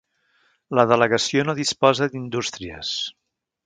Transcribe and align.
La 0.79 0.85
delegació 0.93 1.45
no 1.51 1.57
disposa 1.61 2.11
d'indústries. 2.15 2.99